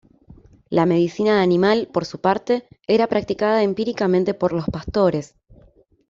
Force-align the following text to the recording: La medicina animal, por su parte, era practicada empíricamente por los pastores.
La 0.71 0.87
medicina 0.87 1.43
animal, 1.43 1.87
por 1.93 2.05
su 2.05 2.19
parte, 2.21 2.67
era 2.87 3.05
practicada 3.05 3.61
empíricamente 3.61 4.33
por 4.33 4.51
los 4.51 4.65
pastores. 4.65 5.35